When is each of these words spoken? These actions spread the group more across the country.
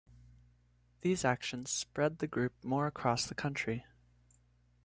These 1.01 1.23
actions 1.23 1.69
spread 1.69 2.17
the 2.17 2.25
group 2.25 2.53
more 2.63 2.87
across 2.87 3.27
the 3.27 3.35
country. 3.35 3.85